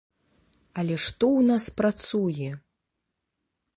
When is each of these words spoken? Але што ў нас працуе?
Але 0.83 0.95
што 1.07 1.25
ў 1.29 1.41
нас 1.49 1.63
працуе? 1.81 2.49